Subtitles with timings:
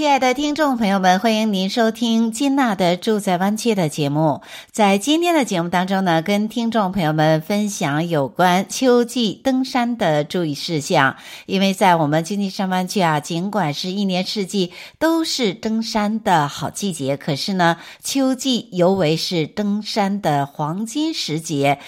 [0.00, 4.40] 亲爱的听众朋友们，欢迎您收听金娜的住在湾区的节目。
[4.72, 11.16] 在今天的节目当中呢，跟听众朋友们分享有关秋季登山的注意事项。
[11.44, 21.78] 因为在我们经济上湾区啊，尽管是一年四季都是登山的好季节，可是呢，秋季尤为是登山的黄金时节。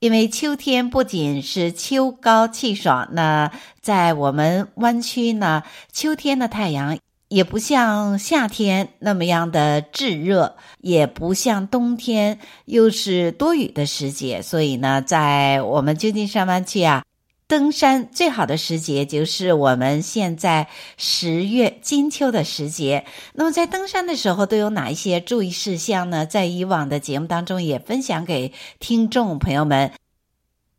[0.00, 5.62] 因为秋天不仅是秋高气爽，那在我们湾区呢，
[5.92, 6.98] 秋天的太阳。
[7.30, 17.04] 也不像夏天那么样的炙热，也不像冬天又是多雨的时节，所以呢，在我们旧金山湾区啊，
[17.46, 23.04] 登山最好的时节就是我们现在十月金秋的时节。
[23.34, 26.26] 那么在登山的时候都有哪一些注意事项呢？
[26.26, 29.92] 在以往的节目当中也分享给听众朋友们。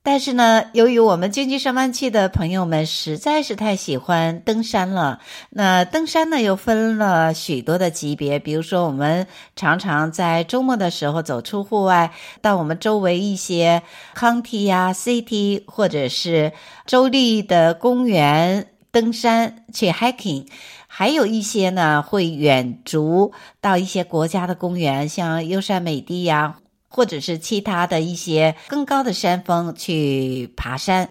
[0.04, 5.20] 但是呢，由于我们经济上班区的朋友们实在是太喜欢登山了，
[5.52, 8.40] 那登山呢又分了许多的级别。
[8.40, 13.84] 比如说，我们常常在周末的时候走出户外，到我们周围一些
[14.16, 16.52] county 呀、city 或者是
[16.88, 20.48] 州立的公园登山去 hiking，
[20.88, 26.61] 还有一些呢会远足到一些国家的公园，像优山美地呀。
[26.92, 31.10] 或者是其他的一些更高的山峰去爬山。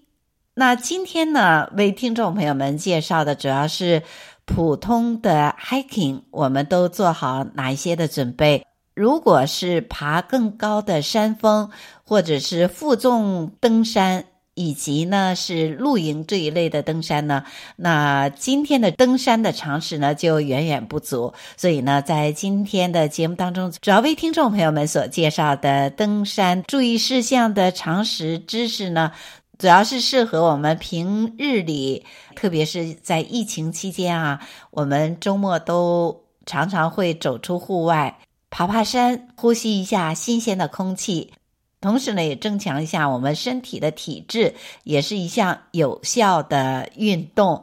[0.54, 4.02] 那今天呢，为听众朋友们介绍的主要是
[4.44, 8.66] 普通的 hiking，我们都做好哪一些的准备？
[8.94, 11.70] 如果是爬更高的山峰，
[12.04, 14.26] 或者是负重登山。
[14.60, 17.42] 以及呢，是露营这一类的登山呢，
[17.76, 29.12] 那今天的登山的常识呢就远远不足，所以呢，在今天的节目当中，主要为听众朋友们所介绍的登山注意事项的常识知识呢，
[29.56, 32.04] 主要是适合我们平日里，
[32.36, 38.18] 特别是在疫情期间啊，我们周末都常常会走出户外，
[38.50, 41.32] 爬爬山，呼吸一下新鲜的空气。
[41.80, 44.54] 同时呢，也增强一下我们身体的体质，
[44.84, 47.62] 也是一项有效的运动。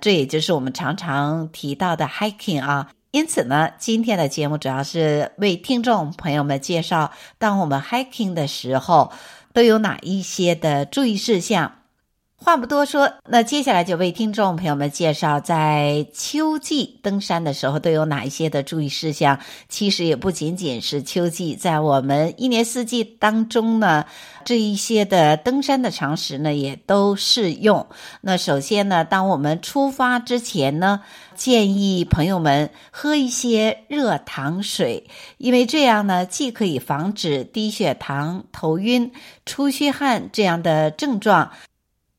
[0.00, 2.90] 这也就是我们常常提到的 hiking 啊。
[3.10, 9.10] 因此呢，今天的节目主要是为听众朋友们介绍，当我们 hiking 的时候，
[9.52, 11.72] 都有哪一些的注意事项。
[12.38, 19.40] 话不多说，那接下来就为听众朋友们介绍，在秋季登山的时候都有哪一些的注意事项。
[19.68, 24.04] 其实也不仅仅是秋季，在我们一年四季当中呢，
[24.44, 27.86] 这一些的登山的常识呢也都适用。
[28.20, 31.00] 那首先呢，当我们出发之前呢，
[31.34, 35.08] 建议朋友们喝一些热糖水，
[35.38, 39.10] 因为这样呢，既可以防止低血糖、头晕、
[39.46, 41.50] 出虚汗这样的症状。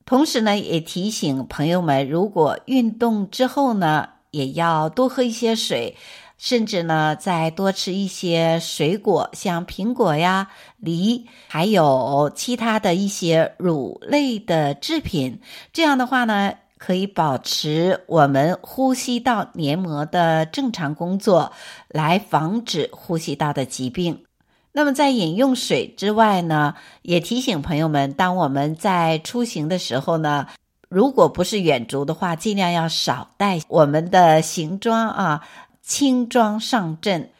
[0.08, 5.98] 同时呢，也提醒朋友们，如果运动之后呢，也要多喝一些水，
[6.38, 10.48] 甚至呢，再多吃一些水果，像苹果呀、
[10.78, 15.42] 梨，还有其他的一些乳类的制品。
[15.74, 21.52] 这样的话呢，可以保持我们呼吸道黏膜的正常工作，
[21.90, 24.27] 来防止呼吸道的疾病。
[24.78, 30.46] 那么在饮用水之外呢，也提醒朋友们，当我们在出行的时候呢，
[30.88, 35.42] 如果不是远足的话，尽量要少带我们的行装啊，
[35.82, 37.32] 轻装上阵。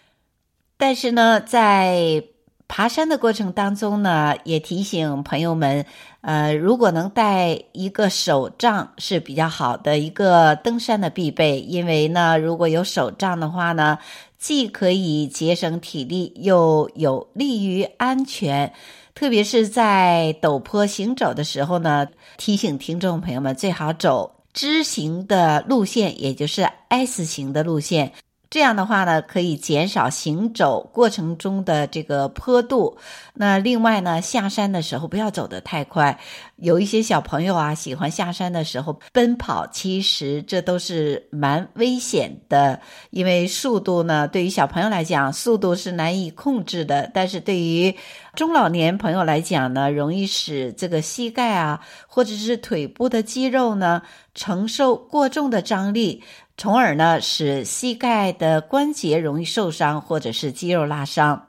[0.78, 2.24] 但是呢，在
[2.68, 5.86] 爬山的过程当中呢，也提醒朋友们，
[6.22, 14.00] 呃，如果能带一个手杖是比较好的一个登山的必备，因为呢，如果有手杖的话呢。
[14.38, 18.72] 既可以节省体力，又有利于安全。
[19.16, 22.08] 特别是在陡坡行走的时候呢，
[22.38, 28.14] 提醒听众朋友们最好走支行的路线，也就是 S 型的路线。
[28.50, 32.98] 这样的话呢，可以减少行走过程中的这个坡度。
[33.34, 36.18] 那另外呢，下山的时候不要走得太快。
[36.56, 42.80] 有一些小朋友啊，喜欢下山的时候奔跑，其实这都是蛮危险的。
[43.10, 47.94] 因为速度呢，对于小朋友来讲，速度是难以控制的；但是对于
[48.34, 54.02] 中老年朋友来讲呢，容易使这个膝盖啊，或者是腿部的肌肉呢，
[54.34, 56.24] 承受过重的张力。
[56.60, 61.46] 从而呢，使膝盖的关节容易受伤，或者是肌肉拉伤。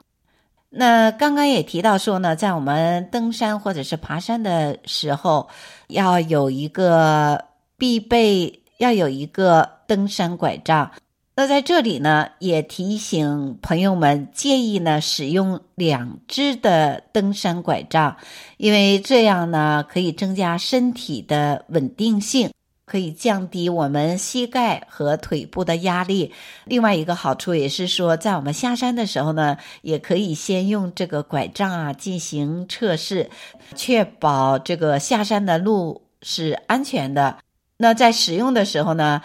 [0.69, 5.49] 那刚刚也提到说呢，在我们登山或者是爬山的时候，
[5.87, 7.45] 要有一个
[7.75, 10.91] 必备，要有一个登山拐杖。
[11.35, 18.17] 那在这里呢，也提醒朋友们，建议呢使用两只的登山拐杖，
[18.57, 22.51] 因为这样呢可以增加身体的稳定性。
[22.89, 26.33] 可以降低我们膝盖和腿部的压力。
[26.65, 33.29] 另外一个好处也是说，在我们下山的时候呢，也可以先用这个拐杖啊进行测试，
[33.75, 37.37] 确保这个下山的路是安全的。
[37.77, 39.21] 那在使用的时候呢，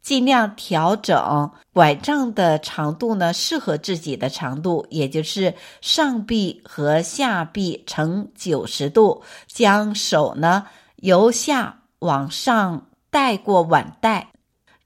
[0.00, 10.66] 尽量调整拐杖的长度呢，适合自己的长度，也就是上臂和下臂呈九十度，将手呢
[10.96, 12.84] 由下往上。
[13.10, 14.28] 带过腕带，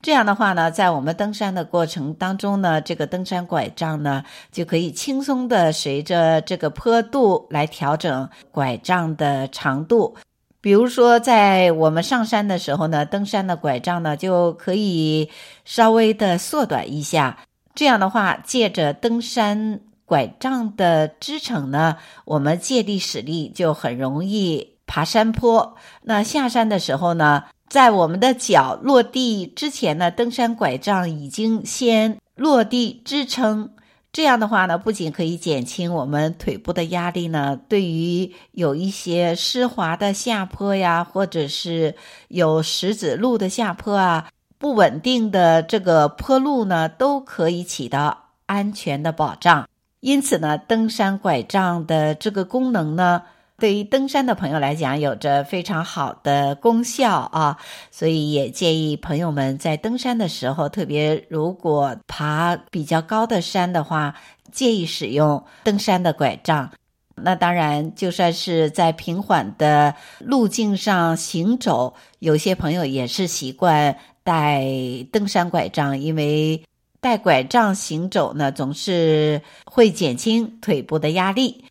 [0.00, 10.16] 这样的话呢，在我们登山的过程当中呢，这个登山拐杖呢就可以轻松的随着这个坡度来调整拐杖的长度。
[10.60, 15.28] 比如说，在我们上山的时候呢，登山的拐杖呢就可以
[15.64, 17.38] 稍微的缩短一下。
[17.74, 25.74] 这样的话，借着登山拐杖的支撑呢，我们借力使力就很容易爬山坡。
[26.02, 27.42] 那下山的时候呢，
[27.72, 33.70] 在我们的脚落地之前呢，登山拐杖已经先落地支撑。
[34.12, 41.94] 这样的话呢，不仅可以减轻我们腿部的压力呢，对于有一些湿滑的下坡呀，或者是
[42.28, 44.28] 有石子路的下坡啊，
[44.58, 49.66] 不稳定的这个坡路呢，都可以起到安全的保障。
[50.00, 53.22] 因此呢，登山拐杖的这个功能呢，
[53.62, 57.56] 对于登山的朋友来讲，有着非常好的功效啊，
[57.92, 64.16] 所以也建议朋友们在登山的时候，特别如果爬比较高的山的话，
[64.50, 66.72] 建议使用登山的拐杖。
[67.14, 74.66] 那当然，就算是在平缓的路径上行走，有些朋友也是习惯带
[75.12, 76.60] 登山拐杖，因为
[77.00, 81.64] 带拐杖行走呢，总是会减轻腿部的压力。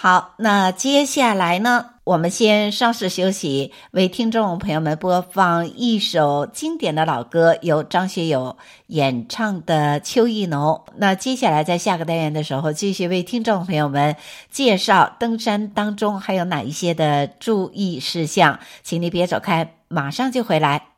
[0.00, 8.56] 好，那接下来呢，我们先稍事休息，为听众朋友们播放一首经典的老歌，由张学友
[8.86, 10.84] 演唱的《秋意浓》。
[10.98, 14.14] 那接下来在下个单元的时候，继续为听众朋友们
[14.52, 20.97] 介绍登山当中还有哪一些的注意事项，请你别走开，马上就回来。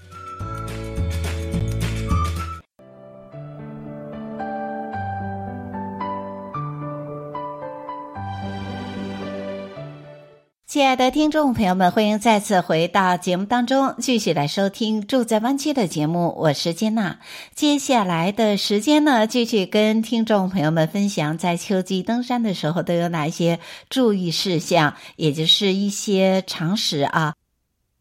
[10.81, 16.33] 亲爱的听众朋友们，欢迎再次回到节目当中，继续来收听《住在湾区》的节目。
[16.39, 17.19] 我是金娜。
[17.53, 23.59] 接下来的时间呢，继续跟听众朋友们分享，在秋季登山的时候都有哪一些
[23.91, 27.35] 注意事项，也就是一些常识啊。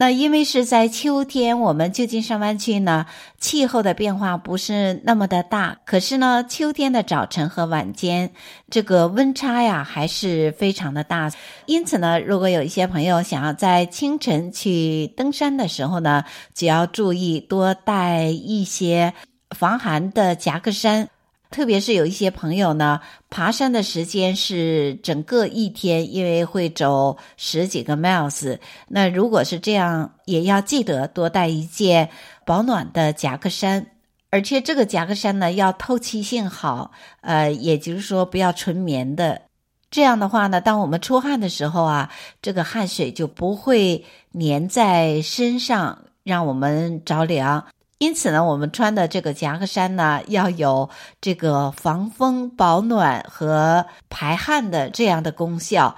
[0.00, 3.04] 那因为是在秋天，我们旧金山湾区呢，
[3.38, 8.30] 气候的变化不是那么的大，可是呢，秋天的早晨和晚间
[8.70, 11.30] 这个温差呀还是非常的大。
[11.66, 19.12] 因此呢，如果有一些朋友想要在清晨去登山的时候呢，只要注意多带一些
[19.50, 21.10] 防寒的夹克衫。
[21.50, 28.56] 特别是有一些朋友呢，爬山的时间是整个一天，因为会走十几个 miles。
[28.86, 32.08] 那如果是这样，也要记得多带一件
[32.46, 33.84] 保暖的夹克衫，
[34.30, 39.42] 而且这个夹克衫呢要透气性好，呃，也就是说不要纯棉的。
[39.90, 44.04] 这样的话呢，当我们出汗的时候啊，这个汗水就不会
[44.38, 47.66] 粘在身上，让我们着凉。
[48.00, 50.88] 因此呢，我们穿的这个夹克衫呢，要有
[51.20, 55.94] 这个防风、保暖和排汗的这样的功效。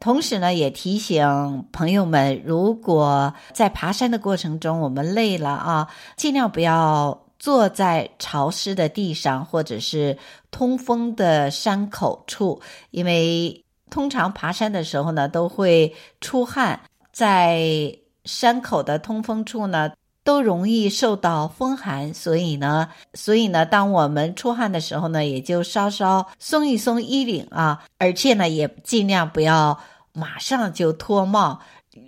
[0.00, 10.16] 同时呢，也提醒朋友们，如果在爬山的过程中我们累了啊，尽量不要坐在潮湿的地上或者是
[10.50, 16.80] 通风的山口处，因为通常爬山的时候呢，都会出汗，
[17.12, 17.94] 在
[18.24, 19.90] 山口的通风处呢。
[20.28, 29.80] 都容易受到风寒，所以呢，所以呢，当我们出汗的时候呢，也就稍稍松一松衣领啊，而且呢，也尽量不要
[30.12, 31.58] 马上就脱帽，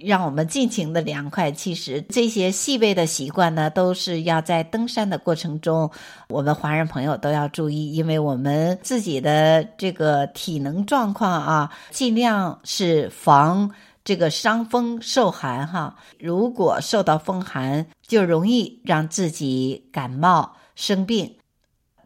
[0.02, 1.50] 让我们尽情的凉快。
[1.50, 5.90] 其实这些细微的习惯呢，都是要在登山的过程中，
[6.28, 13.70] 我们华人朋友都要注意，因为我们自己的这个体能状况啊，尽量是防。
[14.10, 21.36] 这个伤风受寒哈，如果受到风寒，就容易让自己感冒生病。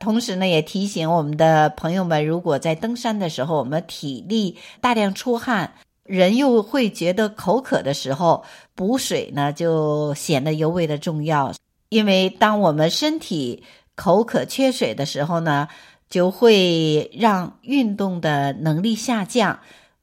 [0.01, 8.45] 同时呢，也提醒我们的朋友们，如果在登山的时候，我们体力大量出汗，人又会觉得口渴的时候，
[8.75, 11.55] 补水呢就显得尤为的重要。
[11.89, 15.69] 因为当我们身体口渴缺水的时候呢，
[16.11, 19.61] 就会让运动的能力下降。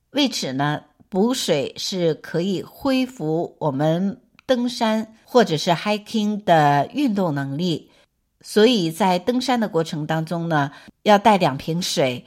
[0.09, 0.81] 为此呢。
[1.11, 7.91] 补水是可以恢复我们登山或者是 hiking 的运动能力，
[8.39, 10.71] 所以在登山的过程当中呢，
[11.03, 12.23] 要带两瓶水。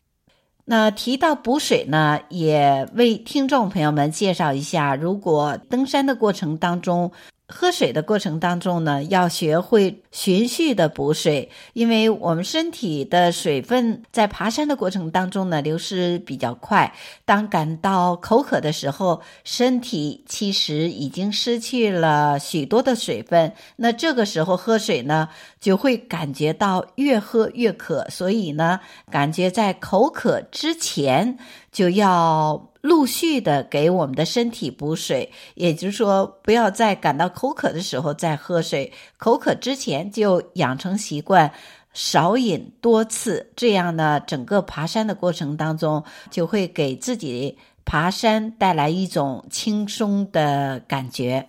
[0.67, 7.11] 那提到补水呢，也为听众朋友们介绍一下，如果登山的过程当中
[7.47, 16.95] 喝水的过程当中呢，要学会循序的补水，因为我们身体的水分在爬山的过程当中呢，流失比较快。
[17.27, 23.53] 当感到口渴的时候，身体其实已经失去了许多的水分。
[23.77, 25.29] 那这个时候喝水呢，
[25.65, 28.07] 就会感觉到越喝越渴。
[28.11, 28.79] 所以呢，
[29.11, 31.39] 感觉在口渴之前
[31.73, 32.71] 就要。
[32.85, 41.51] 陆续的给我们的身体补水，也就是说，不要在感到口渴的时候再喝水，口渴之前就养成习惯，
[41.95, 47.57] 少饮多次，这样呢，整个爬山的过程当中就会给自己
[47.87, 51.49] 爬山带来一种轻松的感觉。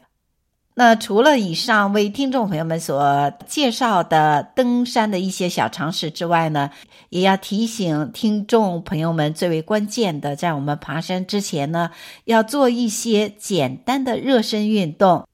[0.77, 6.70] 那除了以上为听众朋友们所介绍的登山的一些小常识之外呢，
[7.08, 11.91] 也要提醒听众朋友们最为关键的，在我们爬山之前呢，
[12.25, 15.25] 要做一些简单的热身运动。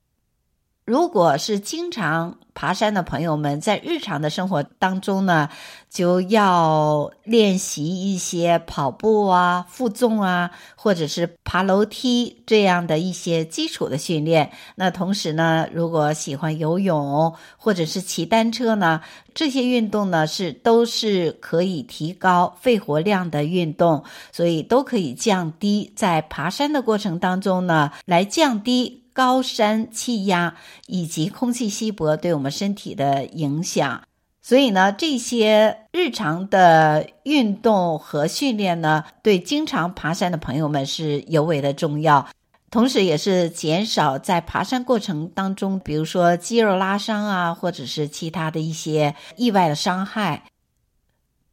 [0.92, 5.48] 如果是经常爬山的朋友们，在日常的生活当中呢，
[5.90, 14.52] 就要练习一些跑步啊、负重啊，或者是爬楼梯这样的一些基础的训练。
[14.76, 19.00] 那同时呢，如果喜欢游泳或者是骑单车呢，
[19.34, 29.01] 这些运动呢是都是可以提高肺活量的运动，所以都可以降低在爬山的过程当中呢，来降低。
[29.14, 30.56] 高山气压
[30.88, 34.04] 以及空气稀薄对我们身体的影响，
[34.42, 42.28] 所以呢，这些日常的运动和训练呢，对经常爬山的朋友们是尤为的重要，
[42.70, 50.44] 同时也是减少在爬山过程当中，比如说肌肉拉伤啊，或者是其他的一些意外的伤害。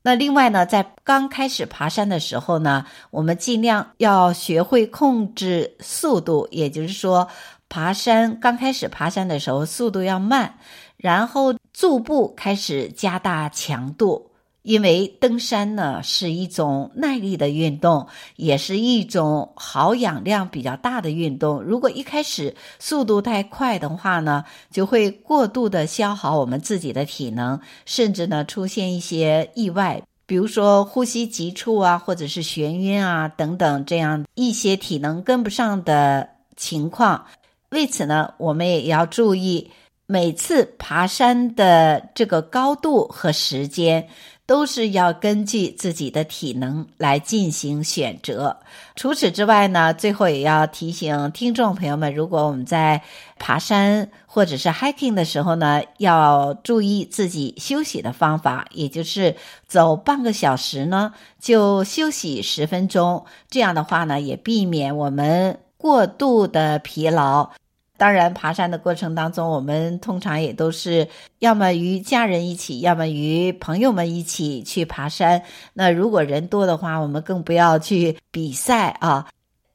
[0.02, 7.28] 那另外呢，在刚开始爬山的时候呢，我们尽量要学会控制速度，也就是说，
[7.68, 10.58] 爬山刚开始爬山的时候速度要慢，
[10.96, 14.27] 然后逐步开始加大强度。
[14.68, 21.62] 因为登山呢是一种耐力的运动，也是一种耗氧量比较大的运动。
[21.62, 37.24] 如果一开始速度太快的话呢，就会过度的消耗我们自己的体能，甚至呢出现一些意外，比如说呼吸急促啊，或者是眩晕啊等等这样一些体能跟不上的情况。
[37.70, 39.70] 为此呢，我们也要注意
[40.04, 44.06] 每次爬山的这个高度和时间。
[44.48, 48.56] 都是要根据自己的体能来进行选择。
[48.96, 53.02] 除此之外呢，最后也要提醒听众朋友们，如果我们在
[53.38, 63.26] 爬山或者是 hiking 的时候呢，要注意自己休息的方法，也就是走半个小时呢，就休息十分钟。
[63.50, 67.50] 这样的话呢，也避免我们过度的疲劳。
[67.98, 71.06] 当然，爬山的过程当中，我们通常也都是
[71.40, 75.42] 要么与家人一起，要么与朋友们一起去爬山。
[75.74, 79.26] 那如果人多的话，我们更不要去比赛啊。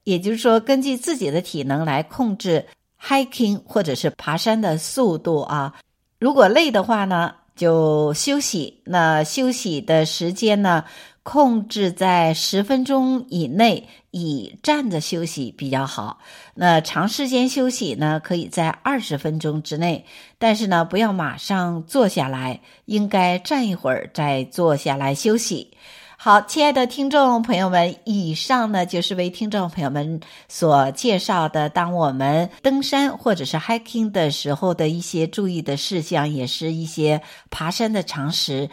[0.06, 2.66] 也就是说，根据自己的体能来控制
[3.02, 5.74] hiking 或者是爬山的速度啊。
[6.18, 8.82] 如果累的话呢，就休息。
[8.86, 10.86] 那休息的时间呢，
[11.24, 16.20] 控制在十分钟以内，以站着休息比较好。
[16.54, 20.06] 那长时间休息呢，可以在二十分钟之内，
[20.38, 25.72] 但是呢，不要马上坐下来，应该站一会儿再坐下来休息。
[26.18, 38.70] 好，亲爱的听众朋友们，以上呢就是为听众朋友们所介绍的，当我们登山或者是 hiking 的时候的一些注意的事项，也是一些爬山的常识。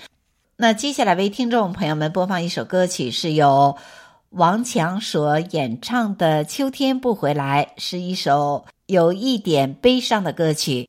[0.63, 3.79] 那接下来为听众朋友们播放一首歌曲，是由
[4.29, 10.87] 王强所演唱的《秋天不回来》，是一首有一点悲伤的歌曲。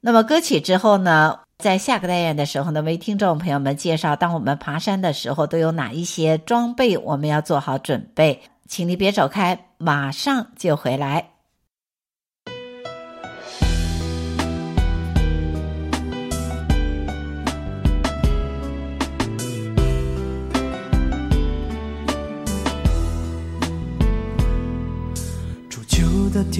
[0.00, 8.42] 那么歌曲之后呢，在下个单元的时候呢，为听众朋友们介绍，当我们爬山的时候都有哪一些装备，我们要做好准备。
[8.66, 11.31] 请你别走开，马上就回来。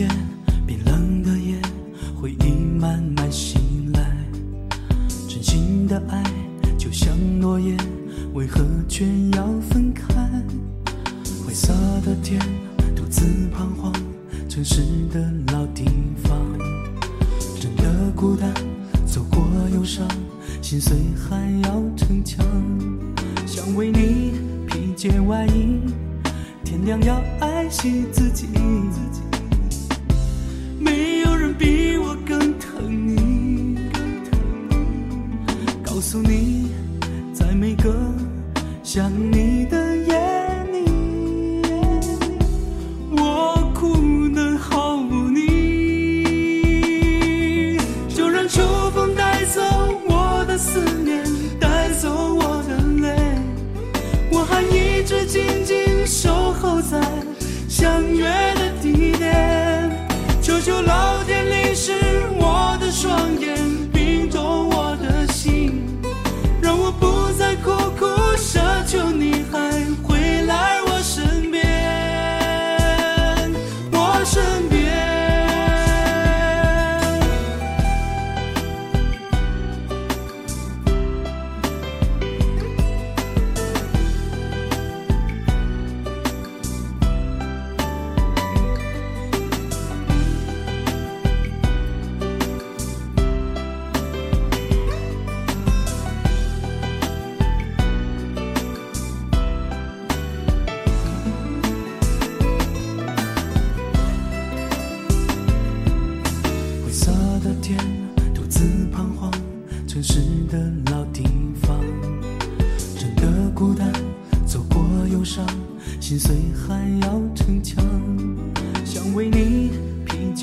[0.08, 0.31] 的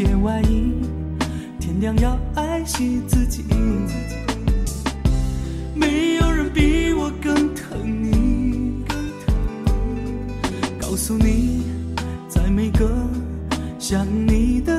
[0.05, 0.71] 件外衣，
[1.59, 3.43] 天亮要爱惜自己。
[5.75, 8.81] 没有人比我更疼你，
[10.79, 11.63] 告诉你，
[12.29, 12.89] 在每个
[13.77, 14.78] 想你的。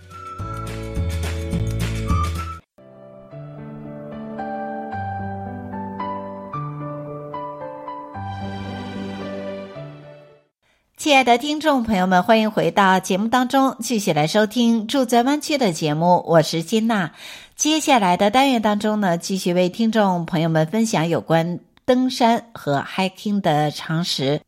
[11.11, 16.23] 亲爱的听众朋友们，欢迎回到节目当中，继续来收听《住在湾区》的节目。
[16.25, 17.11] 我是金娜。
[17.53, 24.39] 接下来的单元当中呢，继续为听众朋友们分享有关登山和 hiking 的常识。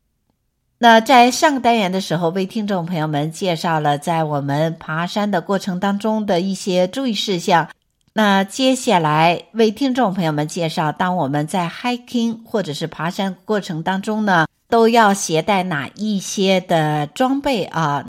[0.78, 7.68] 那在上个单元的时候，为听众朋友们介绍了在我们爬山的过程当中的一些注意事项。
[8.14, 18.08] 那接下来为听众朋友们介绍，当我们在 hiking 或者是爬山过程当中呢，都要携带哪一些的装备啊？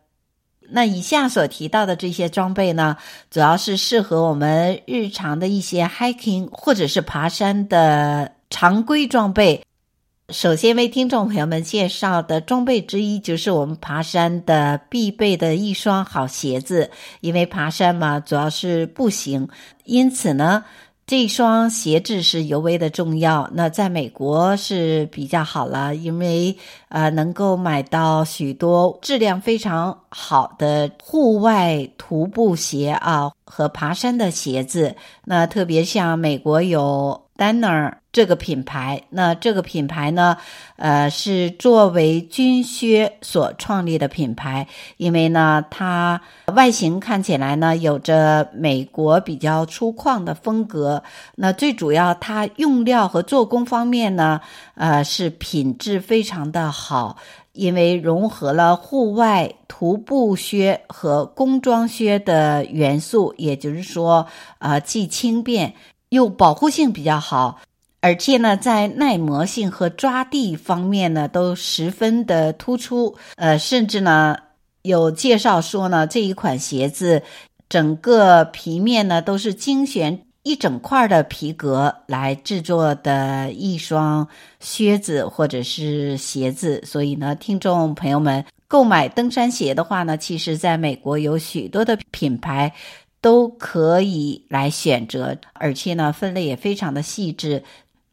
[0.67, 2.97] 那以下所提到的这些装备呢，
[3.30, 9.62] 主要是适合我们日常的一些 hiking 或者是爬山的常规装备。
[10.30, 16.89] 首先为听众朋友们介绍的装备之一，就是我们爬山的必备的一双好鞋子。
[17.21, 19.47] 因为爬山嘛，主要是步行，
[19.84, 20.65] 因此呢。
[21.07, 23.47] 这双鞋子是尤为的重要。
[23.53, 26.57] 那在美国是比较好了，因为
[26.89, 34.95] 呃能够买到许多质量非常好的户外徒步鞋啊和爬山的鞋子。
[35.25, 37.93] 那特别像美国有 Danner。
[38.15, 40.37] 这个品牌，那这个品牌呢，
[40.77, 46.21] 呃，是作为军靴所创立的品牌，因为呢，它
[46.55, 51.03] 外形看起来呢，有着美国比较粗犷的风格。
[51.35, 54.39] 那最主要，它用料和做工方面呢，
[54.75, 57.17] 呃，是品质非常的好，
[57.51, 64.25] 因为融合了户外徒步靴和工装靴的元素，也就是说，
[64.59, 65.73] 呃，既轻便
[66.09, 67.59] 又保护性比较好。
[68.01, 73.15] 而且呢，在耐磨性和抓地方面呢，都十分的突出。
[73.35, 74.37] 呃，甚至呢，
[74.83, 77.23] 有介绍说呢，这一款鞋子
[77.67, 84.27] 整个皮面呢都是精选一整块的皮革来制作的一双
[84.59, 86.79] 靴子或者是鞋子。
[86.85, 92.71] 所以呢，听众朋友们购买登山鞋的话呢，其实在美国有许多的品牌
[93.25, 97.63] 都可以来选择，而且呢，分类也非常的细致。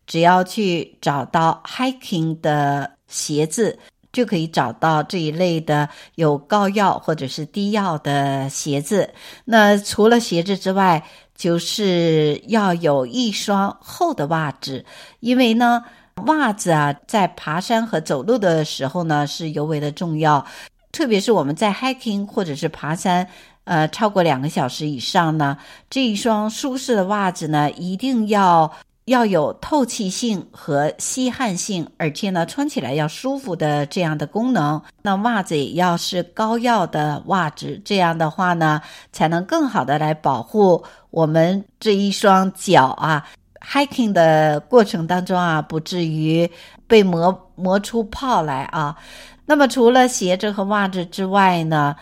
[0.06, 3.78] 只要去找到 hiking 的鞋子，
[4.10, 9.12] 就可以找到这一类的有高腰或者是低腰的鞋子。
[9.44, 14.82] 那除了鞋子之外，就是要有一双厚的袜子，
[15.20, 15.84] 因为呢，
[16.24, 20.46] 袜子啊，在爬山和走路的时候呢，是尤为的重要。
[20.90, 23.26] 特别是我们在 hiking 或者是爬山，
[23.64, 25.56] 呃，超过两个小时以上呢，
[25.90, 28.72] 这一双舒适的袜子呢，一定要。
[29.06, 34.80] 要有透气性和吸汗性，而且呢，穿起来要舒服的这样的功能。
[35.02, 38.80] 那袜子也要是高腰的袜子，这样的话呢，
[39.12, 43.26] 才能更好的来保护我们这一双脚啊。
[43.60, 46.48] hiking 的过程当中啊，不至于
[46.86, 48.96] 被磨磨出泡来啊。
[49.44, 51.96] 那么除了鞋子和袜子之外呢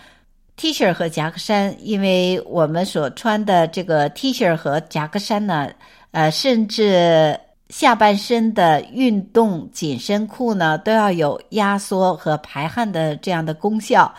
[0.60, 5.70] ，T 恤和夹克衫，因为我们所穿的这个 T 恤和夹克衫呢。
[6.10, 7.38] 呃，甚至
[7.70, 14.12] 下半身的运动紧身裤呢，都要有压缩和排汗的这样的功效。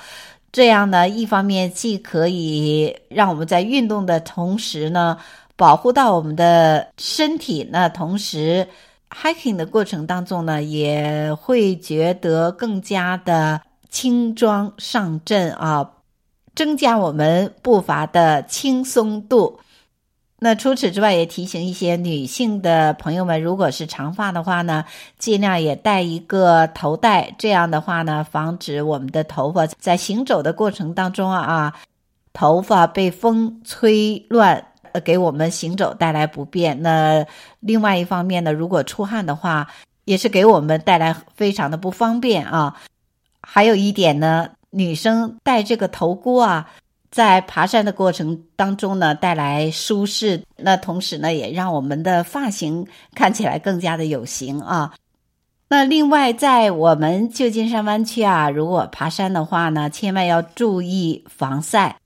[0.51, 5.15] 这样呢，一方面既可以让我们在运动的同时呢，
[5.55, 8.67] 保护到我们的身体，那同时
[9.09, 15.87] hiking 的过程当中呢，也会觉得更加的轻装上阵啊，
[16.61, 19.59] 增加我们步伐的轻松度。
[20.37, 24.85] 那除此之外，也提醒一些女性的朋友们，如果是长发的话呢，
[25.17, 27.33] 尽量也戴一个头带。
[27.39, 31.73] 这样的话呢，防止我们的头发在行走的过程当中啊，
[32.31, 36.79] 头发被风吹乱，呃，给我们行走带来不便。
[36.83, 37.25] 那
[37.59, 39.67] 另外一方面呢，如果出汗的话，
[40.05, 42.79] 也是给我们带来非常的不方便啊。
[43.41, 46.69] 还有一点呢，女生戴这个头箍啊。
[47.11, 54.93] 在爬山的过程当中呢，带来舒适，那同时呢，也让我们的发型看起来更加的有型啊。
[55.67, 61.97] 那另外，在我们旧金山湾区啊，如果爬山的话呢，千万要注意防晒。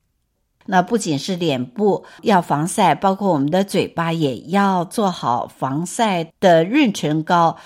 [0.64, 7.56] 那不仅是脸部要防晒，包括我们的嘴巴也要做好防晒的润唇膏，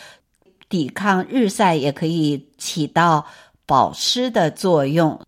[0.69, 3.25] 抵抗日晒，也可以起到
[3.71, 5.21] 保湿的作用。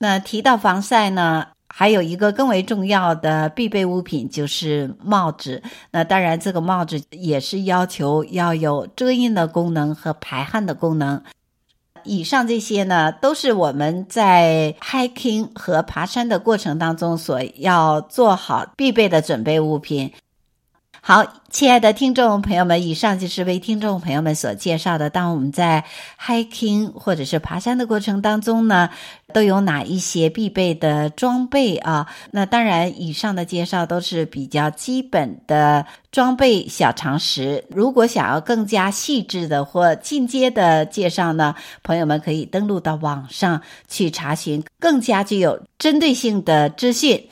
[0.00, 5.62] 那提到防晒呢，还有一个更为重要的必备物品就是帽子。
[5.90, 11.22] 那当然，这个帽子也是要求要有遮阴的功能和排汗的功能。
[12.04, 20.12] 以上这些呢，都是我们在 hiking 和爬山的过程当中所要做好必备的准备物品。
[21.02, 25.08] 好，亲爱的听众朋友们，以上就是为听众朋友们所介绍的。
[25.08, 25.82] 当我们在
[26.20, 28.90] hiking 或者是爬山的过程当中呢，
[29.32, 32.06] 都有哪一些必备的装备啊？
[32.32, 37.64] 那当然，以上的介绍都是比较基本的装备小常识。
[37.70, 47.26] 如果想要更加细致的或进阶的介绍呢，朋友们可以登录到网上去查询更加具有针对性的资讯。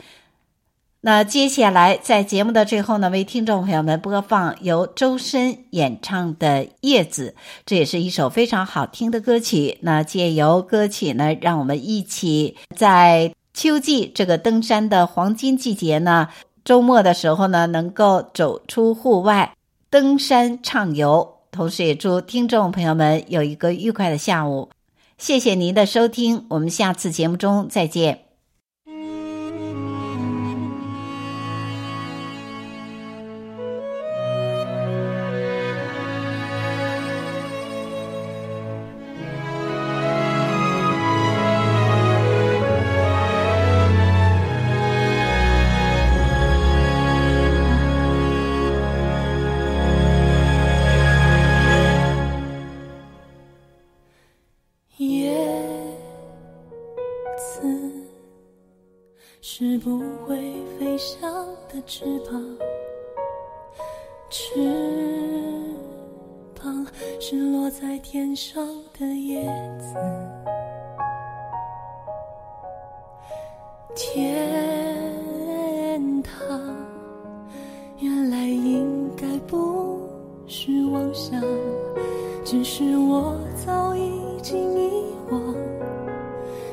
[1.01, 7.35] 那接下来在节目的最后呢，为听众朋友们播放由周深演唱的《叶子》，
[7.65, 9.79] 这也是一首非常好听的歌曲。
[9.83, 16.29] 那借由歌曲呢，让我们一起在秋季这个登山的黄金季节呢，
[16.65, 19.55] 周末的时候呢，能够走出户外
[19.89, 21.37] 登山畅游。
[21.53, 24.69] 同时也祝听众朋友们有一个愉快的下午。
[25.17, 28.28] 谢谢您的收听，我们下次节目中再见。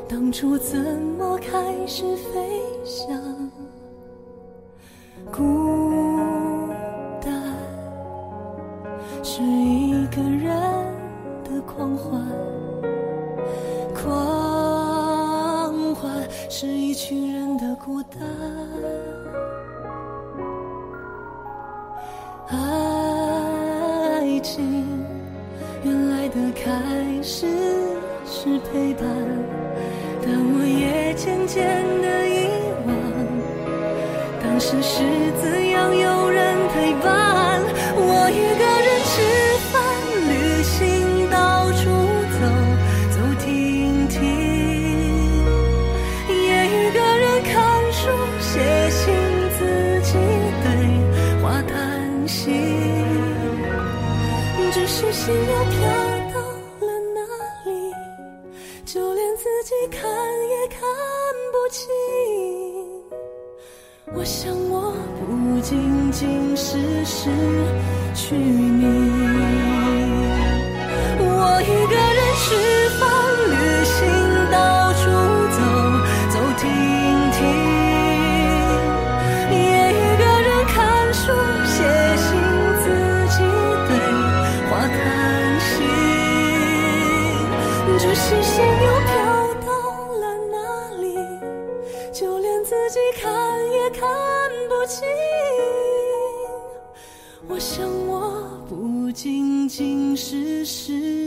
[0.07, 0.79] 当初怎
[1.17, 3.64] 么开始飞翔？
[64.13, 64.93] 我想我
[65.25, 67.27] 不仅仅是失
[68.13, 70.04] 去你。
[100.15, 101.24] 是，是。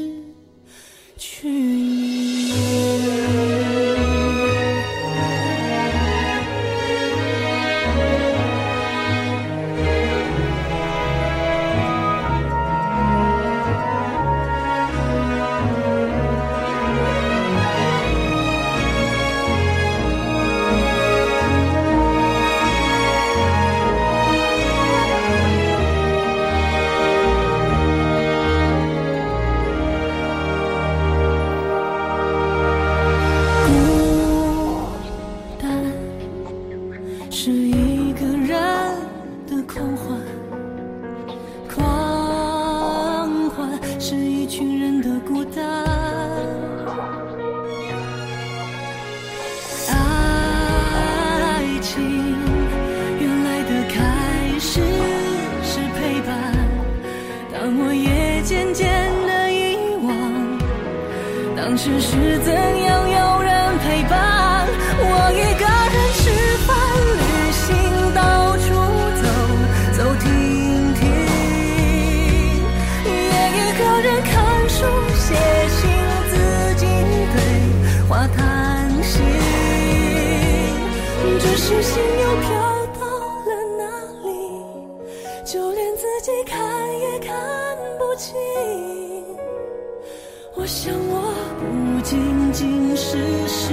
[92.58, 93.16] 心事
[93.46, 93.72] 失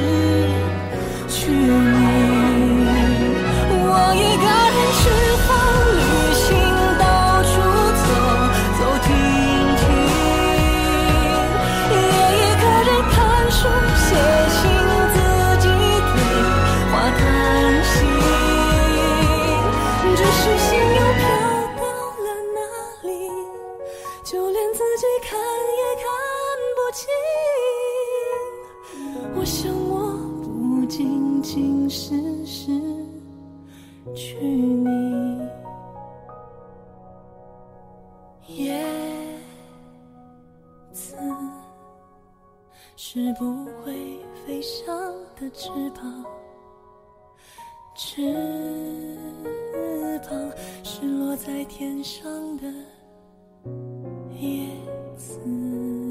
[1.28, 1.95] 去。
[47.98, 48.22] 翅
[50.28, 50.52] 膀
[50.84, 52.64] 是落在天上的
[54.38, 54.68] 叶
[55.16, 56.05] 子。